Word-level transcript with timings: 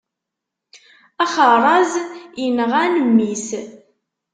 Axeṛṛaz 1.23 1.91
inɣan 2.45 2.93
mmi-s. 3.07 3.47